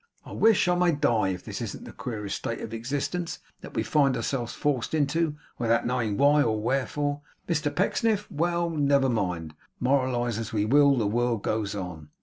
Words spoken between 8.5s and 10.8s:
never mind! Moralise as we